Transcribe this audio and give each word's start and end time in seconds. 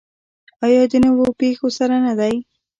آیا 0.65 0.81
د 0.91 0.93
نویو 1.03 1.37
پیښو 1.39 1.67
سره 1.77 1.95
نه 2.05 2.13
دی؟ 2.19 2.35